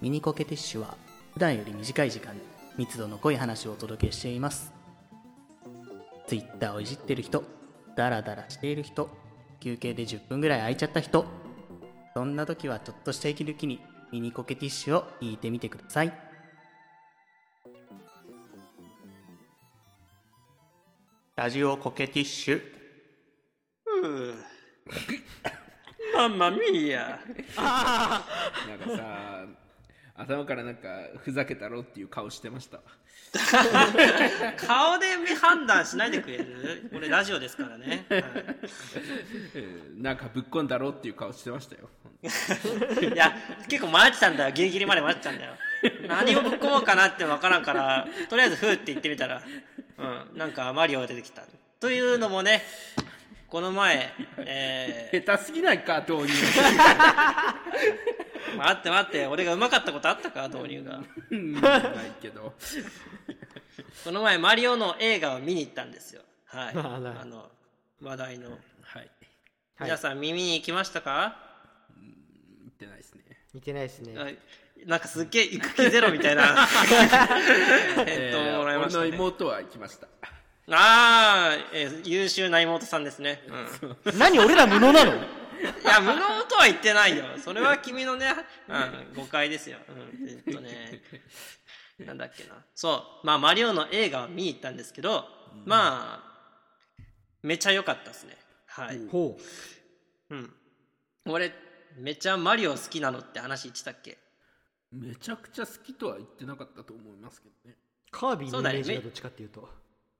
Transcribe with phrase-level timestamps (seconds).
[0.00, 0.96] ミニコケティッシュは
[1.34, 2.40] 普段より短い時間に
[2.76, 4.72] 密度の濃い話をお届けしています。
[6.26, 7.44] Twitter をいじってる人、
[7.96, 9.08] ダラダラしている人、
[9.60, 11.24] 休憩で10分ぐらい空いちゃった人、
[12.14, 13.80] そんな時はちょっとした息抜きに
[14.10, 16.12] ミニコケティッシュを聞いてみてください。
[21.36, 22.62] ラジオコケティッシュ。
[24.02, 24.51] うー
[26.22, 27.18] マンマミーヤ
[27.88, 29.44] なんかさ
[30.14, 30.88] 頭からなんか
[31.18, 32.80] ふざけたろっていう顔してました
[34.56, 35.06] 顔で
[35.40, 38.24] 判断しないでくれるこれラジオですからね、はい
[39.96, 41.88] なんかぶっこんだろっていう顔してましたよ
[42.22, 43.32] いや
[43.68, 45.52] 結構迷ってたんだよギリギリまで迷ってたんだよ
[46.08, 49.42] 何をぶっ込もうかなって分からんからとりあえずフーって言ってみたら
[49.98, 51.42] うんなんかマリオが出てきた
[51.80, 52.62] というのもね
[53.52, 56.24] この前 え下手すぎないか導入。
[56.24, 56.28] ー、
[58.56, 61.02] 待って待って俺がうまかったことあったか導入が。
[61.28, 61.82] うんない
[62.22, 62.54] けど。
[64.04, 66.22] この前マリオの映画を見に行ったんですよ。
[66.46, 66.72] はい。
[66.74, 66.78] あ
[67.26, 67.50] の
[68.00, 68.58] 話題の。
[68.84, 69.10] はい。
[69.80, 71.36] 皆さん見に行きましたか、
[72.00, 73.22] 言ってないですね。
[73.52, 74.14] 似てないですね。
[74.16, 74.30] あ
[74.88, 76.66] なんかすっげえ行く気ゼロみたいな。
[76.66, 79.08] 返答もらいましたね。
[79.08, 80.08] 俺の妹は行きました
[80.70, 83.42] ああ、えー優秀な妹さんですね。
[84.04, 85.12] うん、何俺ら無能なの？
[85.62, 87.24] いや、無能とは言ってないよ。
[87.38, 88.32] それは君のね、
[88.68, 89.78] うん、誤解ですよ。
[89.88, 89.92] う
[90.24, 91.02] ん、えっとね、
[92.00, 92.64] なんだっけな。
[92.74, 95.28] そう、まあ、マリオの映画を見に行ったんですけど、
[95.64, 97.02] まあ、
[97.42, 98.36] めちゃ良かったですね。
[98.66, 99.06] はい。
[99.08, 99.38] ほ
[100.30, 100.56] うん。
[101.26, 101.52] 俺、
[101.96, 104.18] めちゃマリオ好きなのって話言ってたっけ？
[104.90, 107.76] めちゃくちゃ好きとは言ってなかったと思いますけどね
[108.08, 109.68] うカービィのイメージそうだよねがどっちかっていうと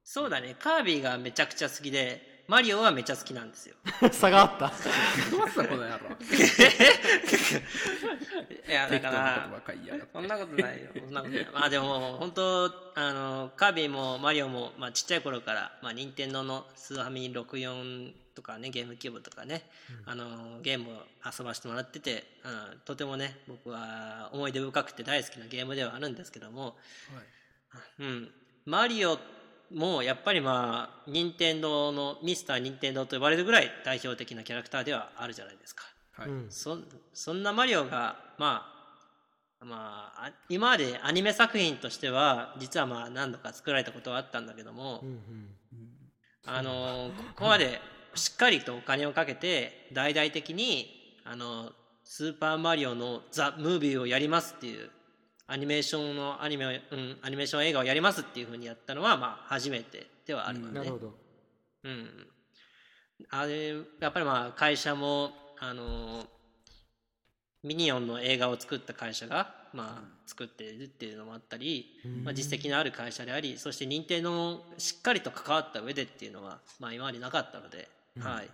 [0.05, 3.75] そうだね、カービィがめちゃくちゃ好きで、マリオはめちゃ好きなんですよ。
[4.12, 4.72] 差があった
[5.31, 6.11] どうしたこの野郎
[8.69, 9.48] いや、だから
[10.12, 10.91] そんなことないよ。
[10.94, 11.48] そんなことない。
[11.53, 19.62] まあでも、本当あの、カービィもマリオも、まあちっちゃい頃から、まあ任天堂のスーファミ64とかね、ゲームキューブとかね、
[20.05, 26.76] あの、ゲームを遊ばせてもらってて、うん、とてもね、僕は思い出深くて大好きなゲームではあるんですけども、
[27.99, 28.32] うん。
[28.65, 29.19] マリオ
[29.75, 35.84] もやっぱりまあ、任天堂のミスター任天堂と呼ばれるぐらい代表的なキャラクターではあるじゃないですか。
[36.12, 36.47] はい、うん。
[36.50, 36.78] そ
[37.15, 38.69] そんなマリオが、ま
[39.61, 45.49] あ、まあ、あ今までアニメ作品としては、実はまあ何度か作られたことはあったんだけども、うんうん。
[46.47, 47.81] あのーここまで
[48.15, 50.87] しっかりとお金をかけて、大々的に、
[51.25, 51.72] あの
[52.05, 54.91] スーパーマリオのザ・ムービーをやりますっていう、
[55.52, 61.14] アニメーションのアニメを、うん、アニメーション映画をやりますっていうふうにやったのは、まあ、初めてではあるので、なるほど。
[61.84, 62.26] うん。
[63.28, 65.30] あれ、やっぱりまあ会社も、
[65.60, 66.26] あのー
[67.64, 71.86] ミニオンの映画を作った会社が、まあ、作っているっていうのもあったり、
[72.24, 77.88] まあ、実績のある会社であり、そして認定のしっかりと関わった上でっていうのは、まあ今までなかったので、
[78.19, 78.48] はい。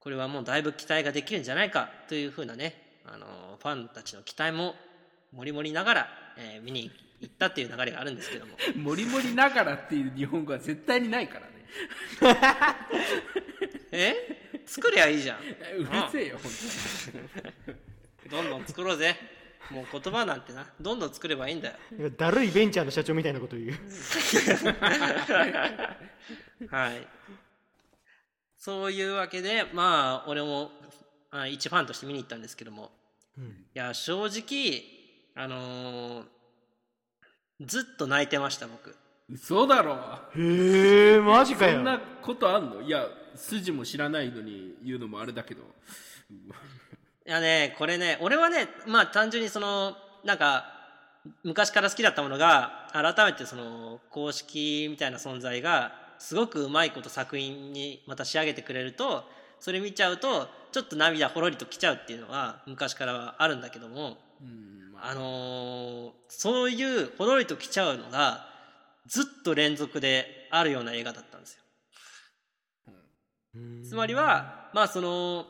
[0.00, 4.74] これはもうだいぶ期待ができるんじゃないかというふうなね、あのーファンたちの期待も
[5.32, 8.52] 盛り盛りながら、えー見に行ったっていう流れがあるんですけども。
[8.76, 11.52] もりもりながらっていう日本語は絶対にないからね
[13.92, 14.14] え？
[14.66, 15.38] 作りゃいいじゃん。
[15.78, 16.52] うるせえよ本
[18.30, 19.16] どんどん作ろうぜ。
[19.70, 22.10] もう言葉なんてな、どんどん作ればいいんだよ。
[22.16, 23.70] だるいベンチャーの社長みたいなこと言う
[26.70, 27.08] はい。
[28.56, 30.70] そういうわけで、まあ、俺も、
[31.30, 32.92] あ一ファンとして見に行ったんですけども、
[33.36, 34.82] うんいや、正直、
[35.36, 36.24] あのー
[37.64, 38.94] ずっと泣いてました、僕。
[39.30, 39.96] 嘘だろ
[40.36, 41.76] へえマジかよ。
[41.76, 42.82] そんなことあんの？
[42.82, 45.62] いや筋も知らないのに言うのもあれだけど。
[47.26, 50.72] いやね、これね、俺はね、まあ単純にその、なんか、
[51.42, 59.24] 昔から好きだったものが、改めてその、公式みたいな存在が、すごくうまいこと作品にまた仕上げてくれると、
[59.60, 64.82] それ見ちゃうと、ちょっと涙ほろりときちゃうっていうのは、昔からはあるんだけども、うん。
[64.85, 68.46] まああのーそういうほろりときちゃうのが、
[69.06, 71.62] ずっと連続であるような映画だったんですよ。
[73.88, 75.46] つまりは、まあその、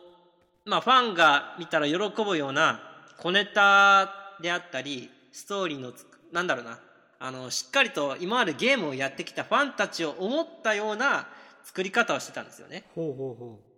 [0.65, 2.81] まあファンが見たら喜ぶような
[3.19, 5.93] 小ネタであったり、ストーリーの
[6.33, 6.79] なんだろうな、
[7.19, 11.29] あの、しっかりと今までゲームをやってきたファンたちを思ったような
[11.65, 12.85] 作り方をしてたんですよね。
[12.95, 13.76] ほうほうほう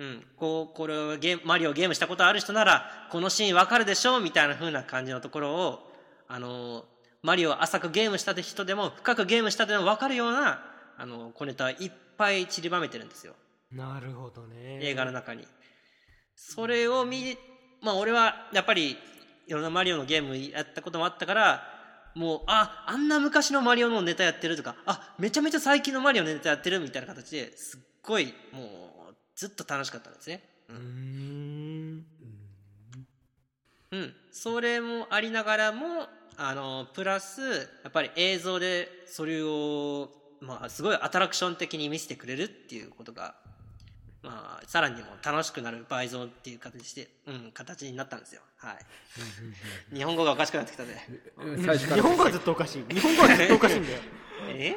[0.00, 0.24] ん。
[0.36, 5.92] こう、これをゲーム、マリオゲームしたことある人なら、このシーンわかるでしょうみたいな風な感じのところを、
[6.28, 6.84] あの、
[7.22, 10.62] マリオ浅くゲームした人でも、深くゲームした人でもわかるような、
[10.98, 13.34] あの、小ネタいっぱい散りばめてるんですよ。
[13.72, 15.46] うなるほどね映画の中に。
[16.34, 17.36] それを見、
[17.82, 18.96] まあ俺はやっぱり
[19.46, 21.62] いろんなマリオのゲームやったこともあったから
[22.14, 28.95] もうああんな昔のマリオのネタやってるとかあめちゃめちゃ最近のマリオのネタやってるみたいな形ですっごいもう
[29.36, 30.42] ずっと楽しかったんですね。
[30.68, 32.06] うーん
[33.92, 36.06] うん、それもありながらも
[36.36, 37.40] あのプラス
[37.84, 40.10] やっぱり映像でそれを、
[40.40, 43.36] まあ、すごいアトラクション的に見せてくれるっていうことが、
[44.22, 48.42] まあ、さらにも楽しくなる倍増っていう形で、うん、形になったんですよ。
[48.56, 48.76] はい。
[49.94, 51.06] 日本語がおかしくなってきたね。
[51.38, 54.00] 日本語はずっとおかしい日本語はずっとおかしいんだよ
[54.48, 54.76] え？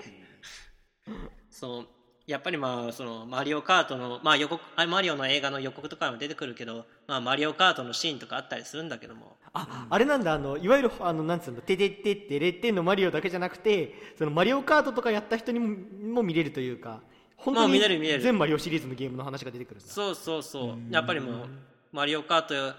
[1.50, 1.99] そう
[2.29, 9.35] やっぱりまあそのマリオカートの、まあ、予告あマリオの映画の予告とかも出てくるけど、まあ、マリオカートのシーンとかあったりするんだけども。
[9.51, 15.75] ああれなんだあのいわゆるあのなんつうの「ててってってれって」のマリオだけじゃなくてそのマリオカートとかやった人にも
[16.13, 17.01] も見れるというか
[17.35, 18.21] 本当まあに見れる見れる。
[18.21, 20.93] 全マリオシリーズのゲームの話が出てくるそうそうそう。
[20.93, 21.47] やっぱりもう
[21.91, 22.77] マリオカート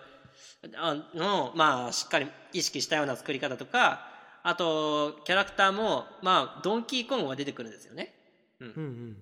[0.76, 4.06] あのまあしっかり意識したような作り方とか
[4.44, 8.14] あとキャラクターもまあドンキーコングが出てくるんですよね。
[8.60, 9.16] うんうん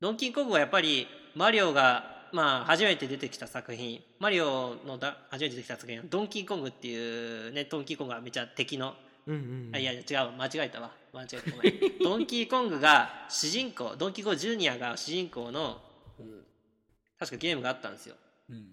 [0.00, 4.02] ドンキーコングはやっぱりマリオが、まあ、初めて出てきた作品。
[4.18, 8.94] マリオのだ初めて出てきた作品はドンキーコングっていうねドンキーコングがめちゃ敵の
[9.26, 10.90] うんうんあいやいや違う間違えたわ。
[11.14, 11.50] 間違えた。
[11.50, 11.98] ごめん。
[12.02, 15.82] ドンキーコングが主人公ドンキーコングジュニアが主人公の
[17.18, 18.16] 確かゲームがあったんですよ。
[18.50, 18.72] うんうん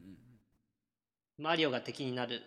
[1.40, 2.44] マリオが敵になる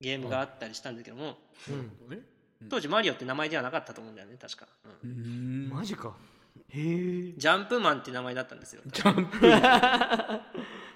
[0.00, 1.38] ゲームがあったりしたんだけども
[1.68, 2.08] うん。
[2.08, 2.22] ね
[2.70, 4.66] 当時マリオって名前ではなかったと思うんだよね確か、
[5.02, 5.10] うん。
[5.10, 5.68] うん。
[5.68, 6.16] マジか
[6.68, 7.32] へえ。
[7.36, 8.82] ジャンプマンって名前だったんですよ。
[8.86, 9.46] ジャンプ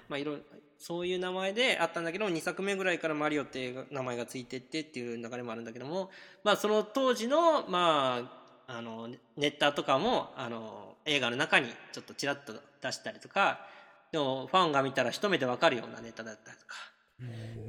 [0.09, 0.41] まあいろいろ
[0.77, 6.11] そういう名前であったんだけど2作目ぐらいからマリオっていう名前がついてってっていう流れもあるんだけども
[6.43, 8.29] まあその当時のま
[8.67, 13.65] ああのネッターとかもあの映画の中にちょっとちらっと出したりとか
[14.11, 16.75] でもファンが見たら一目でわかるようなネタだったりとか。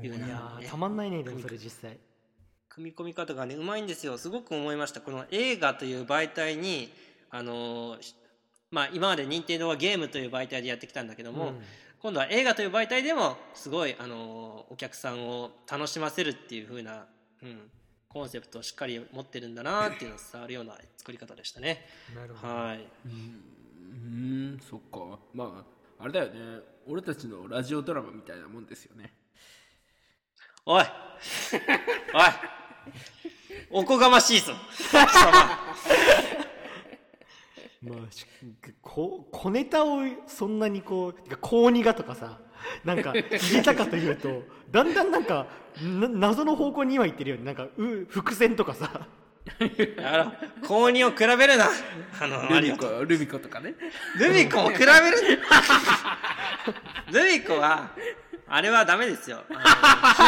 [0.02, 1.98] いういやたまんないねでもそれ実際。
[2.68, 4.18] 組み込み方がねうまいんですよ。
[4.18, 5.00] すごく思いました。
[5.00, 6.92] この映画という媒体に
[7.30, 8.14] あのし
[8.70, 11.62] まあ今まで任天堂はゲームという媒体でやってきたんだけども、うん。
[12.00, 17.06] 今度は映画という媒体でもすごいあのお客さんを楽しませるっていう風な、
[17.42, 17.58] うん、
[18.08, 21.86] コンセプトをしっかり持ってるんだなっていうのが伝わるような作り方でしたね。
[22.14, 22.54] なるほど。
[22.54, 22.86] はい。
[23.04, 25.18] うんそっか。
[25.34, 25.64] ま
[25.98, 26.60] ああれだよね。
[26.86, 29.12] 俺たちのラジオドラマみたいなもんですよね。
[30.64, 30.84] おい。
[32.14, 32.22] おい。
[33.70, 34.52] おこがましいぞ
[37.82, 38.26] まあし
[38.82, 42.38] こ小ネタをそんなにこう高二がとかさ
[42.84, 45.46] なんか入れたかというとだんだんなんか
[45.82, 47.44] な謎の方向には行ってるよね。
[47.44, 49.06] なんかう伏線とかさ。
[50.02, 50.32] あの
[50.66, 51.68] 高2を比べるな。
[52.20, 53.74] あのマルミコルミコとかね。
[54.18, 54.92] ルミコを比べる
[57.12, 57.90] ルミコは
[58.46, 59.44] あれはダメですよ。
[59.48, 59.60] あの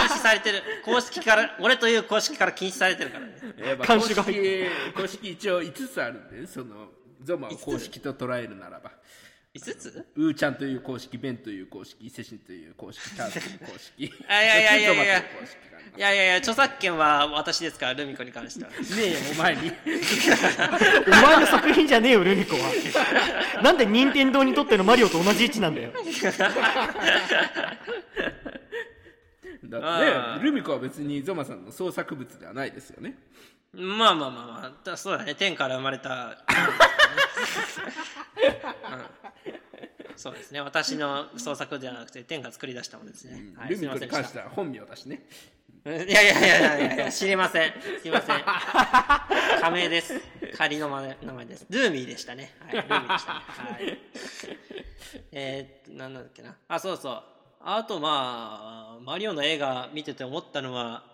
[0.08, 0.62] 禁止されてる。
[0.84, 3.34] 公式から俺という公式から禁止されてるからね。
[3.78, 4.24] 公監修が
[4.94, 6.88] 公式一応5つあるんでその
[7.22, 8.92] ゾマを公式と捉えるならば。
[9.54, 10.06] 5つ？
[10.14, 14.12] ウーちゃんという公式ベンという公式セシンという公式ターという公式。
[14.28, 15.24] あいやいやいやいやいや。
[15.96, 18.70] いやいやいや著作権は私ですからルミコに関しては。
[18.70, 19.72] ねえよお前に。
[21.06, 23.60] お前の作品じゃねえよルミコは。
[23.62, 25.90] なんで任天堂にとってのマリオと同じ位置なんだよ。
[29.64, 33.16] だってルミコは別にゾマさんの創作物ではないですよね。
[33.72, 35.34] まあまあまあまあだそうだね。
[35.34, 36.79] 天から生まれた、うん
[40.16, 40.60] そうですね。
[40.60, 44.40] 私の創作ではなくて天が作り出したものですね、はい、ルミすいませんでしコに関した。
[44.40, 45.26] ては本名だしね。
[45.84, 45.94] うん。
[45.94, 47.72] いやいやいやいやいや知りません。
[48.02, 48.42] すいません。
[49.62, 50.20] 仮名です。
[50.56, 51.66] 仮の名前です。
[51.70, 52.52] ルーミーでしたね。
[52.60, 52.72] はい。
[52.76, 53.40] ルーミーでしたね。
[53.40, 53.98] はい。
[55.32, 56.54] えー、っとなんだっけな。
[56.68, 57.22] あそうそう。
[57.62, 61.04] あとまあマリオの映画見てて思ったのは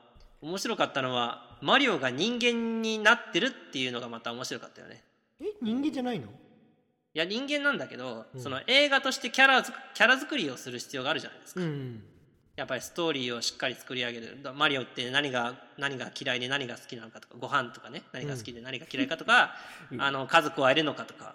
[0.40, 5.02] 面白かったのはマリオが人間になってるっていうのがまた面白かったよね
[5.40, 6.26] え人間じゃないの？
[6.26, 6.30] い
[7.18, 12.02] や人間なんだけど、その映画としてキャラづキャラ作りをする必要があるじゃないですか、うん
[12.56, 14.42] やっぱりストーリーをしっかり作り上げる。
[14.42, 19.56] だマリオって何が何が嫌いで何が好きなのかとかご飯とかね何が好きで何が嫌いかとか、
[19.98, 21.34] あの家族を会えるのかとか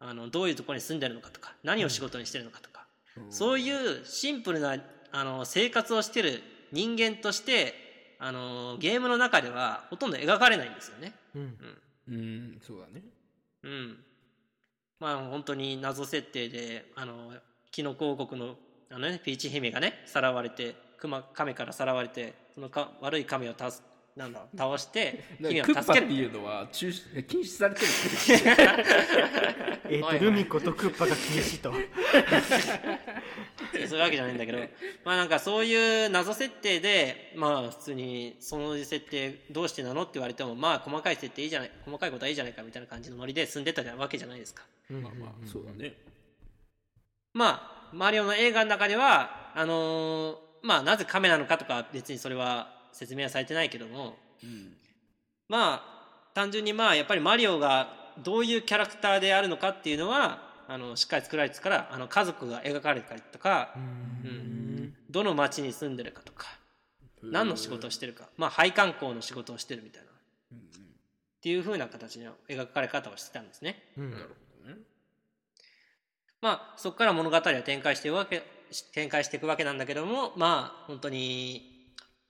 [0.00, 2.86] あのどういうところに住んでるのかとか何を仕事にしてるのかとか、
[3.28, 4.78] そういうシンプルな
[5.10, 6.42] あの生活をしてる
[6.72, 11.12] 人間としてあのゲームの中ではほとんど描かれないんですよね。
[11.34, 11.78] うん。
[12.08, 13.02] うんそうだね
[13.64, 13.96] うん、
[14.98, 17.32] まあ本当に謎設定であの
[17.70, 18.56] キノコ王国の
[18.90, 23.82] あの、ね、ピーチ姫がねさらわれてクマ亀からさらわれてそのか悪い亀を倒す
[24.16, 26.04] なんだ倒して姫をクッパ助ける。
[26.04, 27.86] っていうのは中止禁止されてる。
[27.86, 28.38] んですよ
[29.88, 31.72] えっ、とルミコとクッパが禁止と。
[33.72, 34.58] そういうわけじゃないんだけど。
[35.04, 44.64] まあなんかそういう謎設定でまあ普通にその設定どうしてなのって言われてもまあ細かい設定いいじゃない細かいことはいいじゃないかみたいな感じのノリで進んでたわけじゃないですか。
[44.90, 45.94] まあまあそうだね。
[47.32, 54.76] まあマリオの映画の中ではあのーまあなぜカメなのかとか別にそれは説明はされてないけどもうん。
[55.48, 55.92] まあ
[56.34, 63.78] 単純にまあやっぱりマリオがどういうキャラクターであるのかっていうのはあのしっかり作られてたからあの家族が描かれてたりとか、う
[64.28, 66.46] ん、どの町に住んでるかとか
[67.22, 70.08] 何の仕事をしてるかまあ配管工の仕事をしてるみたいな。
[70.08, 73.82] っていう風な形の描かれ方をしてたんですね。
[73.98, 74.10] うん。
[74.12, 74.28] なるほ
[74.68, 74.78] どね。
[76.40, 78.44] まあそこから物語は展開していくわけ
[78.94, 81.71] 展開していくわけなんだけどもまあ本当に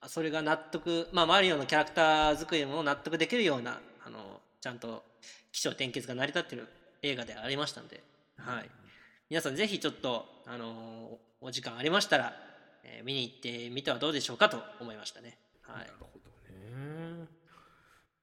[0.09, 5.05] それが納得まあマリオのキャラクター作りも納得できるようなあのちゃんと
[5.53, 6.69] 起承転結が成り立ってる
[7.03, 8.03] 映画でありましたんで、
[8.37, 8.71] はい、
[9.31, 12.33] 皆さんぜひちょっとあのお時間ありましたら、
[12.85, 15.39] えー見に行ってみてはどうでしょうかと思いましたね。
[15.63, 15.77] はい。
[15.79, 16.31] なるほど
[17.21, 17.27] ね。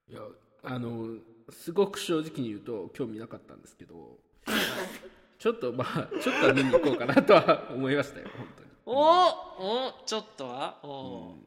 [0.09, 0.21] いや
[0.63, 1.15] あの
[1.50, 4.17] すごく正直に言うと興味なかったんですけど
[5.39, 8.69] ちょっとまあちょっとは見に行こうかなとは思いましたよ本当に。
[8.86, 10.79] おおちょっとは？
[10.83, 11.38] おー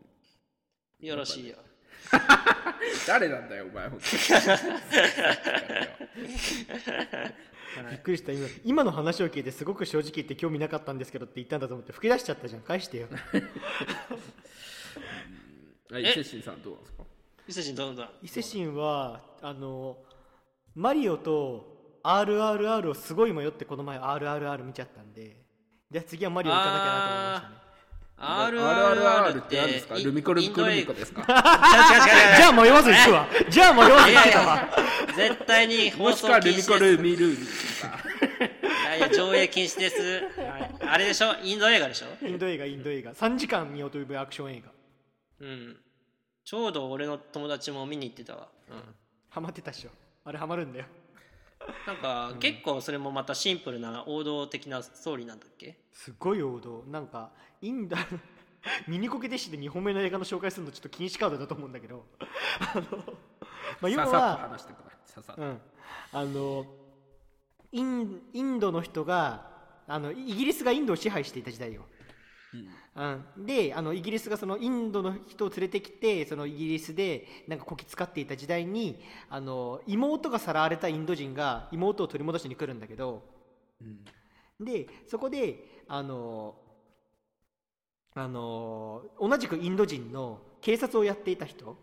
[1.03, 1.57] よろしいよ。
[3.07, 3.99] 誰なんだよお前本
[7.91, 8.47] びっくりした今。
[8.65, 12.63] 今の話を聞いてすごく正直言って興味なかったんですけどって言ったんだと思って吹き出しちゃったじゃん。
[12.63, 13.09] 返してよ。
[15.89, 17.05] 当にはいセシンさんどうなんですか？
[17.49, 18.09] 伊勢神どんどん。
[18.23, 19.99] 伊勢神はあの
[20.75, 25.37] マリオと RRR をすごい迷ってこの前 RRR 見ちゃったんで
[25.91, 27.62] じゃあ次はマリオ行かなきゃなと思いましたね
[28.19, 29.95] RRR って何ですか？
[29.97, 31.23] ルミコルミコルミコですか？
[31.23, 31.29] 違う
[31.97, 33.27] 違う違う違うじゃあ迷わず行くわ。
[33.51, 34.69] じゃあ迷わずい行ってたわ
[35.17, 37.37] 絶対に放もしくはルミコ送禁止ですルミルミ。
[37.37, 37.43] と
[37.89, 37.99] か
[38.97, 41.35] いやいや上映禁止です、はい、あれでしょ？
[41.43, 42.27] インド映画でしょ？
[42.27, 43.13] インド映画インド映画。
[43.15, 44.71] 3時間見ようというアクション映画。
[45.47, 45.77] うん。
[46.45, 48.77] ちょうど俺の友達も見に行ってたわ、うん、
[49.31, 49.91] ハマってたっしょ。
[50.25, 50.87] あれハマるんだよ
[51.87, 55.79] なんか、結構それもまたシンプルな王道的なストーリーなんだっけ？
[55.93, 56.85] すごい王道。
[56.89, 57.97] なんかインド
[58.87, 62.07] ミニコケデシで2本目の映画の紹介するのちょっと禁止カードだと思うんだけど。
[62.75, 62.83] あの、
[63.81, 64.99] まあ、要ささっとは話してください。
[65.05, 65.61] ささっとうん、
[66.13, 66.67] あの
[67.73, 69.51] インインドの人が
[69.87, 71.87] あのイギリスがインドを支配していた時代よ、
[72.55, 73.03] う
[73.43, 83.23] ん、であのイギリスがそのインドの人を連れてきてそのイギリスでなんかこき使っていた時代にあの妹がさらわれたインド人が妹を取り戻しに来るんだけど、
[84.61, 86.55] でそこであの
[88.15, 91.79] あの同じくインド人の警察をやっていた人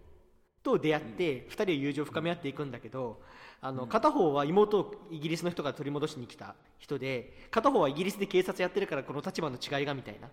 [0.62, 3.22] と出会って2人で友情を深め合っていくんだけど
[3.62, 10.30] あの片方は妹をイギリスの人が取り戻しに来た人で片方はイギリスで警察やってるからこの立場の違いがみたいな、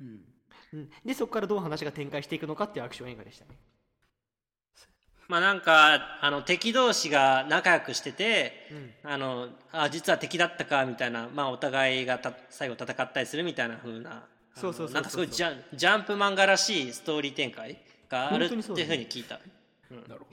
[0.00, 0.20] うん。
[0.72, 3.58] うん、でそこからどう話が展開していくのかっていうアクション映画でしたね。
[5.26, 8.52] まあなんかあの敵同士が仲良くしてて、
[9.04, 14.24] あのあ実は敵だったかみたいな、まあ、お互いがた最後戦ったりするみたいな風な
[14.56, 14.94] そうそうそうそう。
[14.94, 17.78] なんかすごいジャンジャンプ漫画らしいストーリー展開
[18.08, 20.26] があるっていうふうに聞いた、なるほどね。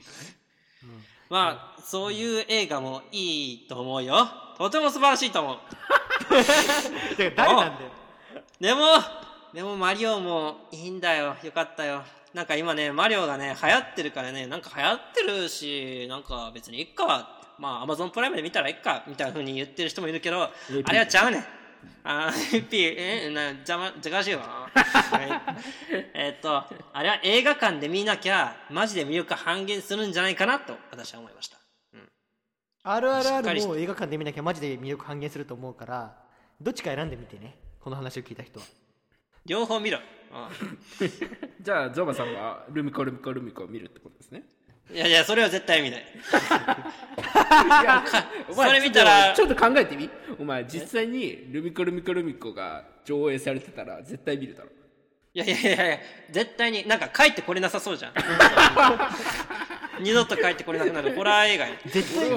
[1.30, 4.28] まあそういう映画もいいと思うよ。
[4.56, 5.58] とても素晴らしいと思う。
[7.36, 7.90] 誰なんだよ。
[8.60, 11.34] でもでもマリオもいいんだよ。
[11.42, 12.02] よかったよ。
[12.34, 17.36] なんか今ねマリオがね流行ってるからねなんか流行ってるしなんか別にいっか。
[17.58, 20.50] まあアマゾンプライムで見たらいっかみたいな風に言ってる人もいるけどあ
[20.92, 21.44] れはちゃうねん。
[22.04, 22.76] あー、ピ。
[22.78, 22.94] ー、
[23.26, 24.68] え、な、邪魔、邪魔しいわ。
[24.72, 25.30] はい。
[26.14, 31.56] えっと、あれは映画館で見なきゃ、マジで魅力半減するんじゃないかなと、私は思いました。
[31.56, 36.16] しっかり RRR しも映画館で見なきゃマジで魅力半減すると思うから
[36.60, 37.58] どっちか選んでみてね。
[37.80, 38.66] この話を聞いた人は
[39.48, 39.98] 両方見ろ。
[39.98, 41.08] うん
[41.60, 44.44] じゃあゾマさんはルミコルミコルミコを見るってことですね
[44.92, 46.00] いやいや、それは絶対見ない。
[46.00, 46.04] い
[47.84, 48.04] や
[48.48, 54.70] お前それ見たらちょっとちょっと考えてみお前実際にルミコルミコルミコが上映されてたら絶対見るだろ
[55.34, 55.98] いやいやいやいや、
[56.30, 58.12] 絶対に、なんか帰ってこれなさそうじゃん。
[60.00, 61.72] 二度と帰ってこれなくなるホラー映画や。
[61.86, 62.30] 絶対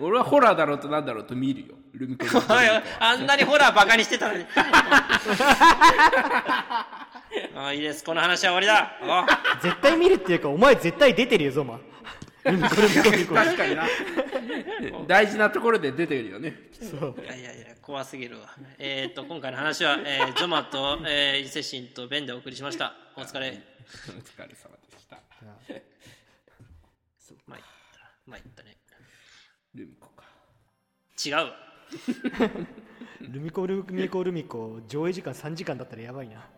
[0.00, 4.44] 俺はホラーだろうとなんだろうと見るよルミコルミコルミコおいおいあんなにホラーバカにしてたのに。
[7.56, 8.04] あいいです。
[8.04, 8.92] この話は終わりだ。
[9.02, 11.80] お絶対見るっていうかお前絶対出てるよゾマ
[12.48, 13.86] 確かにな
[15.06, 18.48] 大事なところで出てるよねそういやいやいや、怖すぎるわ。
[18.78, 22.94] えーっと、今回の話は、えー、ゾマと、えー、伊勢神とベンでお送りしました。
[23.16, 23.58] お疲れ。
[24.08, 25.18] お疲れ様でした
[28.28, 28.62] 参った。
[28.62, 29.06] 参ったね。
[29.74, 30.24] ルミコか
[31.24, 31.68] 違うわ。
[33.20, 36.48] ルミコルミコルミコ上映時間3時間だったらやばいな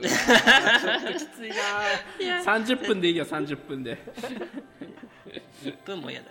[0.00, 1.54] ちょっときついな
[2.42, 3.98] 30分でいいよ30分で
[5.62, 6.28] 1分も嫌だ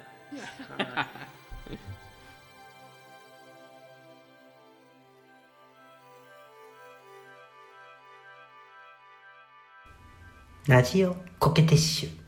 [10.68, 12.19] ラジオコケティッシュ